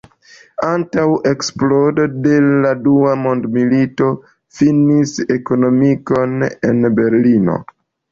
Antaŭ 0.67 1.01
eksplodo 1.31 2.05
de 2.27 2.31
la 2.63 2.71
dua 2.87 3.11
mondmilito 3.25 4.07
finis 4.61 5.13
ekonomikon 5.37 6.35
en 6.71 6.89
Berlino. 7.01 7.59